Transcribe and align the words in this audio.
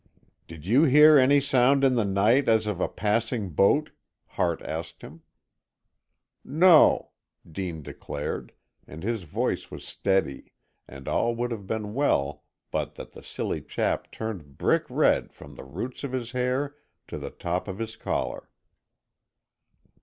"Did 0.47 0.65
you 0.65 0.85
hear 0.85 1.19
any 1.19 1.39
sound 1.39 1.83
in 1.83 1.93
the 1.93 2.03
night 2.03 2.49
as 2.49 2.65
of 2.65 2.81
a 2.81 2.89
passing 2.89 3.51
boat?" 3.51 3.91
Hart 4.29 4.59
asked 4.63 5.03
him. 5.03 5.21
"No," 6.43 7.11
Dean 7.47 7.83
declared, 7.83 8.51
and 8.87 9.03
his 9.03 9.25
voice 9.25 9.69
was 9.69 9.85
steady 9.85 10.53
and 10.87 11.07
all 11.07 11.35
would 11.35 11.51
have 11.51 11.67
been 11.67 11.93
well 11.93 12.43
but 12.71 12.95
that 12.95 13.11
the 13.11 13.21
silly 13.21 13.61
chap 13.61 14.09
turned 14.11 14.57
brick 14.57 14.85
red 14.89 15.33
from 15.33 15.53
the 15.53 15.63
roots 15.65 16.03
of 16.03 16.13
his 16.13 16.31
hair 16.31 16.75
to 17.05 17.19
the 17.19 17.29
top 17.29 17.67
of 17.67 17.77
his 17.77 17.95
collar. 17.95 18.49